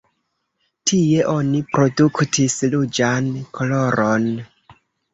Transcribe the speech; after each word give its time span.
Tie 0.91 1.27
oni 1.35 1.61
produktis 1.77 2.59
ruĝan 2.75 3.31
koloron. 3.61 4.31